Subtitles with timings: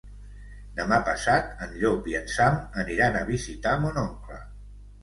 [0.79, 4.43] Demà passat en Llop i en Sam aniran a visitar mon oncle.